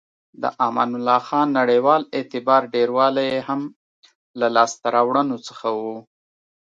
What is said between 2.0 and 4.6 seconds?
اعتبار ډیروالی یې هم له